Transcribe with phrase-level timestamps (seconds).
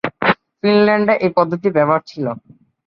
[0.59, 2.25] ফিনল্যান্ডে এই পদ্ধতি ব্যবহার ছিল।